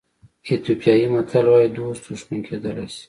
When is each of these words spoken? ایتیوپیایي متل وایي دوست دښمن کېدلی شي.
ایتیوپیایي 0.47 1.05
متل 1.13 1.45
وایي 1.49 1.69
دوست 1.77 2.01
دښمن 2.11 2.39
کېدلی 2.47 2.85
شي. 2.93 2.99